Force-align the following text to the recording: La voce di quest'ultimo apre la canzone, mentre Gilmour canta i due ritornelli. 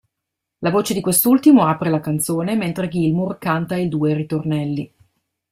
La 0.63 0.71
voce 0.71 0.95
di 0.95 0.99
quest'ultimo 0.99 1.67
apre 1.67 1.91
la 1.91 1.99
canzone, 1.99 2.55
mentre 2.55 2.87
Gilmour 2.87 3.37
canta 3.37 3.75
i 3.75 3.87
due 3.87 4.15
ritornelli. 4.15 4.91